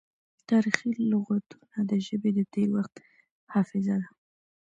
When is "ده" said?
4.01-4.09